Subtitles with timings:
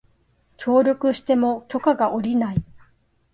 [0.57, 2.63] 協力しても許可が降りない